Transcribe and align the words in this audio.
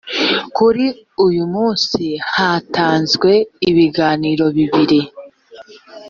kuri 0.57 0.85
uyu 1.25 1.43
munsi 1.53 2.03
hatanzwe 2.33 3.31
ibiganiro 3.69 4.45
bibiri 4.57 5.01